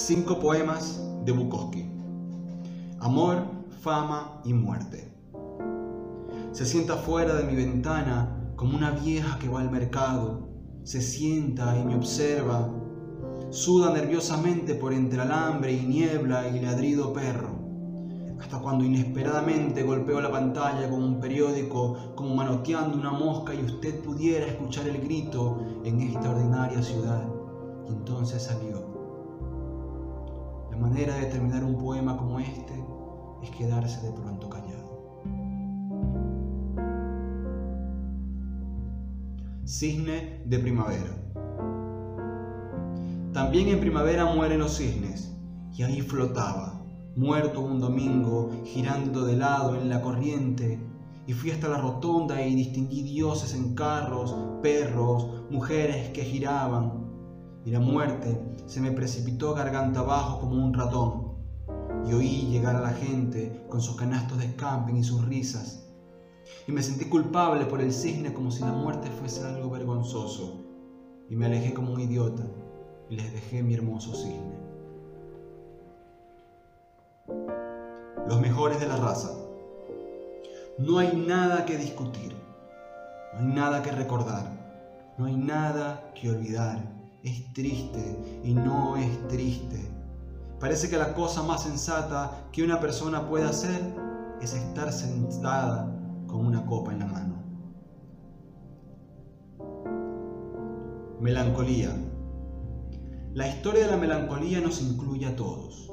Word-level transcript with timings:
Cinco 0.00 0.38
poemas 0.38 1.02
de 1.24 1.32
Bukowski. 1.32 1.90
Amor, 3.00 3.42
fama 3.80 4.40
y 4.44 4.54
muerte. 4.54 5.12
Se 6.52 6.64
sienta 6.64 6.94
fuera 6.94 7.34
de 7.34 7.42
mi 7.42 7.56
ventana 7.56 8.52
como 8.54 8.76
una 8.76 8.92
vieja 8.92 9.40
que 9.40 9.48
va 9.48 9.60
al 9.60 9.72
mercado. 9.72 10.50
Se 10.84 11.02
sienta 11.02 11.76
y 11.76 11.84
me 11.84 11.96
observa. 11.96 12.72
Suda 13.50 13.92
nerviosamente 13.92 14.76
por 14.76 14.92
entre 14.92 15.20
alambre 15.20 15.72
y 15.72 15.84
niebla 15.84 16.48
y 16.48 16.60
ladrido 16.60 17.12
perro. 17.12 17.58
Hasta 18.40 18.60
cuando 18.60 18.84
inesperadamente 18.84 19.82
golpeo 19.82 20.20
la 20.20 20.30
pantalla 20.30 20.88
con 20.88 21.02
un 21.02 21.20
periódico, 21.20 22.14
como 22.14 22.36
manoteando 22.36 22.96
una 22.96 23.10
mosca 23.10 23.52
y 23.52 23.64
usted 23.64 24.00
pudiera 24.04 24.46
escuchar 24.46 24.86
el 24.86 25.00
grito 25.02 25.58
en 25.82 26.00
esta 26.02 26.30
ordinaria 26.30 26.80
ciudad. 26.84 27.28
Entonces 27.88 28.44
salió 28.44 28.97
manera 30.78 31.16
de 31.16 31.26
terminar 31.26 31.64
un 31.64 31.76
poema 31.76 32.16
como 32.16 32.38
este 32.38 32.74
es 33.42 33.50
quedarse 33.50 34.00
de 34.06 34.12
pronto 34.12 34.48
callado. 34.48 34.88
Cisne 39.66 40.42
de 40.46 40.58
primavera. 40.58 41.14
También 43.32 43.68
en 43.68 43.80
primavera 43.80 44.24
mueren 44.24 44.60
los 44.60 44.78
cisnes, 44.78 45.36
y 45.76 45.82
ahí 45.82 46.00
flotaba, 46.00 46.82
muerto 47.14 47.60
un 47.60 47.78
domingo, 47.78 48.50
girando 48.64 49.24
de 49.24 49.36
lado 49.36 49.76
en 49.76 49.88
la 49.88 50.00
corriente, 50.00 50.80
y 51.26 51.34
fui 51.34 51.50
hasta 51.50 51.68
la 51.68 51.78
rotonda 51.78 52.40
y 52.42 52.54
distinguí 52.54 53.02
dioses 53.02 53.54
en 53.54 53.74
carros, 53.74 54.34
perros, 54.62 55.28
mujeres 55.50 56.08
que 56.10 56.24
giraban, 56.24 57.07
y 57.68 57.70
la 57.70 57.80
muerte 57.80 58.40
se 58.64 58.80
me 58.80 58.92
precipitó 58.92 59.52
garganta 59.52 60.00
abajo 60.00 60.40
como 60.40 60.54
un 60.54 60.72
ratón, 60.72 61.34
y 62.06 62.14
oí 62.14 62.46
llegar 62.46 62.74
a 62.74 62.80
la 62.80 62.92
gente 62.94 63.62
con 63.68 63.82
sus 63.82 63.94
canastos 63.94 64.38
de 64.38 64.56
camping 64.56 64.94
y 64.94 65.04
sus 65.04 65.22
risas, 65.26 65.86
y 66.66 66.72
me 66.72 66.82
sentí 66.82 67.04
culpable 67.04 67.66
por 67.66 67.82
el 67.82 67.92
cisne 67.92 68.32
como 68.32 68.50
si 68.50 68.62
la 68.62 68.72
muerte 68.72 69.10
fuese 69.10 69.44
algo 69.44 69.68
vergonzoso, 69.68 70.64
y 71.28 71.36
me 71.36 71.44
alejé 71.44 71.74
como 71.74 71.92
un 71.92 72.00
idiota 72.00 72.42
y 73.10 73.16
les 73.16 73.34
dejé 73.34 73.62
mi 73.62 73.74
hermoso 73.74 74.14
cisne. 74.14 74.56
Los 78.26 78.40
mejores 78.40 78.80
de 78.80 78.88
la 78.88 78.96
raza. 78.96 79.28
No 80.78 80.96
hay 80.96 81.14
nada 81.14 81.66
que 81.66 81.76
discutir, 81.76 82.34
no 83.34 83.40
hay 83.40 83.54
nada 83.54 83.82
que 83.82 83.92
recordar, 83.92 85.12
no 85.18 85.26
hay 85.26 85.36
nada 85.36 86.14
que 86.14 86.30
olvidar 86.30 86.96
es 87.22 87.52
triste 87.52 88.40
y 88.44 88.54
no 88.54 88.96
es 88.96 89.28
triste. 89.28 89.90
Parece 90.60 90.88
que 90.88 90.96
la 90.96 91.14
cosa 91.14 91.42
más 91.42 91.62
sensata 91.62 92.48
que 92.52 92.64
una 92.64 92.80
persona 92.80 93.28
puede 93.28 93.44
hacer 93.44 93.80
es 94.40 94.54
estar 94.54 94.92
sentada 94.92 95.94
con 96.26 96.46
una 96.46 96.64
copa 96.66 96.92
en 96.92 96.98
la 96.98 97.06
mano. 97.06 97.34
Melancolía. 101.20 101.90
La 103.34 103.48
historia 103.48 103.84
de 103.84 103.90
la 103.90 103.96
melancolía 103.96 104.60
nos 104.60 104.80
incluye 104.80 105.26
a 105.26 105.36
todos. 105.36 105.90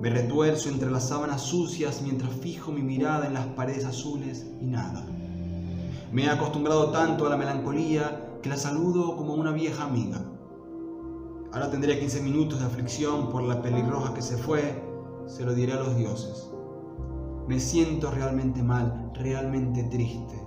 Me 0.00 0.10
retuerzo 0.10 0.68
entre 0.68 0.90
las 0.90 1.08
sábanas 1.08 1.42
sucias 1.42 2.00
mientras 2.02 2.32
fijo 2.32 2.72
mi 2.72 2.82
mirada 2.82 3.26
en 3.26 3.34
las 3.34 3.46
paredes 3.46 3.84
azules 3.84 4.46
y 4.60 4.66
nada. 4.66 5.04
Me 6.12 6.24
he 6.24 6.28
acostumbrado 6.28 6.90
tanto 6.90 7.26
a 7.26 7.30
la 7.30 7.36
melancolía 7.36 8.38
que 8.42 8.48
la 8.48 8.56
saludo 8.56 9.16
como 9.16 9.34
una 9.34 9.52
vieja 9.52 9.84
amiga. 9.84 10.20
Ahora 11.52 11.68
tendría 11.68 11.98
15 11.98 12.22
minutos 12.22 12.60
de 12.60 12.66
aflicción 12.66 13.28
por 13.28 13.42
la 13.42 13.60
pelirroja 13.60 14.14
que 14.14 14.22
se 14.22 14.36
fue, 14.36 14.84
se 15.26 15.44
lo 15.44 15.52
diré 15.52 15.72
a 15.72 15.80
los 15.80 15.96
dioses. 15.96 16.48
Me 17.48 17.58
siento 17.58 18.12
realmente 18.12 18.62
mal, 18.62 19.10
realmente 19.14 19.82
triste. 19.84 20.40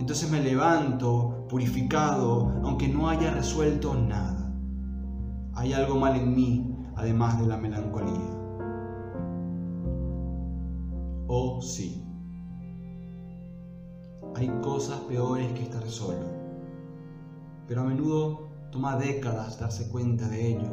Entonces 0.00 0.28
me 0.28 0.42
levanto, 0.42 1.46
purificado, 1.48 2.52
aunque 2.64 2.88
no 2.88 3.08
haya 3.08 3.30
resuelto 3.30 3.94
nada. 3.94 4.52
Hay 5.54 5.72
algo 5.72 5.94
mal 6.00 6.16
en 6.16 6.34
mí, 6.34 6.76
además 6.96 7.38
de 7.38 7.46
la 7.46 7.56
melancolía. 7.56 8.44
Oh 11.28 11.60
sí. 11.62 12.04
Hay 14.34 14.48
cosas 14.62 14.98
peores 15.00 15.52
que 15.52 15.62
estar 15.62 15.86
solo. 15.86 16.26
Pero 17.68 17.82
a 17.82 17.84
menudo 17.84 18.53
Toma 18.74 18.96
décadas 18.96 19.60
darse 19.60 19.88
cuenta 19.88 20.26
de 20.26 20.48
ello. 20.48 20.72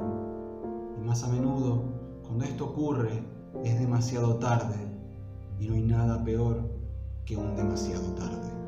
Y 0.97 1.05
más 1.05 1.23
a 1.23 1.27
menudo, 1.27 1.83
cuando 2.25 2.45
esto 2.45 2.65
ocurre, 2.65 3.23
es 3.63 3.79
demasiado 3.79 4.37
tarde 4.37 4.87
y 5.59 5.67
no 5.67 5.75
hay 5.75 5.83
nada 5.83 6.23
peor 6.23 6.67
que 7.25 7.37
un 7.37 7.55
demasiado 7.55 8.11
tarde. 8.13 8.60